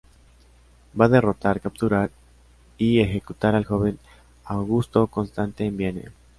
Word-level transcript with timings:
Va 1.01 1.05
a 1.05 1.09
derrotar, 1.09 1.59
capturar 1.61 2.09
y 2.79 3.01
ejecutar 3.01 3.53
al 3.53 3.65
joven 3.65 3.99
augusto 4.45 5.05
Constante 5.05 5.63
en 5.63 5.77
Vienne. 5.77 6.05